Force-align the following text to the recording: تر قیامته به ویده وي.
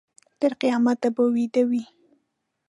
تر 0.39 0.51
قیامته 0.61 1.07
به 1.15 1.23
ویده 1.35 1.63
وي. 1.69 1.83